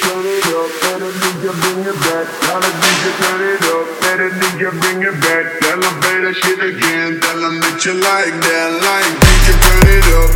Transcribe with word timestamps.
turn 0.00 0.24
it 0.24 0.48
up, 0.56 0.70
let 0.82 1.02
bring 1.60 1.84
it 1.84 1.98
back. 2.00 2.24
A 2.24 2.64
turn 3.20 3.40
it 3.44 3.60
up, 3.68 3.84
bring 4.80 5.02
it 5.04 5.16
back. 5.20 5.44
Play 5.60 6.18
that 6.24 6.34
shit 6.40 6.60
again, 6.60 7.20
that 7.20 7.84
you 7.84 7.94
like 8.00 8.32
that, 8.40 8.70
like 8.80 9.12
DJ 9.20 9.52
turn 9.60 9.84
it 9.92 10.08
up, 10.16 10.30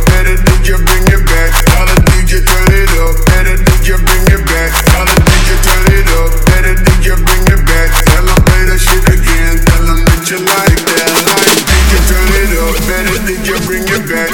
bring 0.85 1.05
it 1.09 1.23
back. 1.25 1.49
Tell 1.65 1.89
a 1.89 1.95
DJ 2.13 2.45
turn 2.45 2.73
it 2.77 2.93
up, 3.01 3.17
bring 3.25 4.29
it 4.29 4.45
back. 4.45 4.69
Tell 4.85 5.01
a 5.01 5.15
DJ 5.25 5.57
turn 5.65 5.89
it 5.97 6.09
up, 6.13 6.29
bring 6.45 7.45
it 7.49 7.61
back. 7.65 7.89
Play 8.45 8.63
that 8.69 8.77
shit 8.77 9.05
again, 9.09 9.55
that 9.65 10.29
you 10.29 10.39
like 10.45 10.77
that, 10.93 11.09
like 11.25 11.57
DJ 11.65 12.05
turn 12.05 12.37
it 12.37 12.53
up, 12.61 12.69
bring 13.65 13.81
it 13.81 14.05
back. 14.05 14.29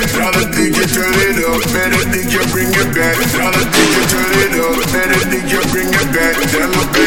them 6.51 7.00